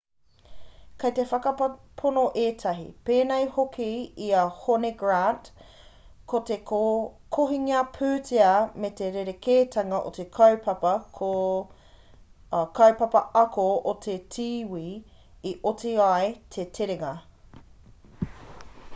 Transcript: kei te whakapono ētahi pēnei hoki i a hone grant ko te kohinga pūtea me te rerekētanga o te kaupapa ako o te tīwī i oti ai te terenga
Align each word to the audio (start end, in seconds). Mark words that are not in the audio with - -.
kei 1.01 1.11
te 1.17 1.23
whakapono 1.31 2.21
ētahi 2.43 2.85
pēnei 3.09 3.43
hoki 3.57 3.89
i 4.27 4.29
a 4.43 4.45
hone 4.61 4.89
grant 5.01 5.51
ko 6.33 6.41
te 6.51 6.57
kohinga 6.71 7.83
pūtea 7.99 8.47
me 8.85 8.91
te 9.01 9.11
rerekētanga 9.19 9.99
o 10.07 10.09
te 10.17 10.25
kaupapa 10.39 10.95
ako 13.45 13.67
o 13.93 13.95
te 14.09 14.17
tīwī 14.39 14.87
i 15.53 15.53
oti 15.75 15.93
ai 16.09 16.33
te 16.59 16.67
terenga 16.81 17.13